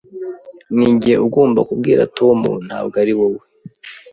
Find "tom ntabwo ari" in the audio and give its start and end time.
2.17-3.13